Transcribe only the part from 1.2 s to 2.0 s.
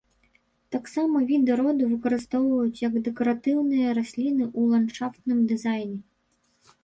віды роду